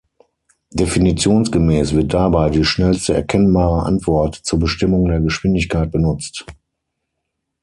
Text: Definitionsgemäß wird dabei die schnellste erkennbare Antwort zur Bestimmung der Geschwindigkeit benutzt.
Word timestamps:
Definitionsgemäß 0.71 1.93
wird 1.93 2.15
dabei 2.15 2.49
die 2.49 2.63
schnellste 2.65 3.13
erkennbare 3.13 3.83
Antwort 3.83 4.33
zur 4.33 4.57
Bestimmung 4.57 5.05
der 5.07 5.19
Geschwindigkeit 5.19 5.91
benutzt. 5.91 6.43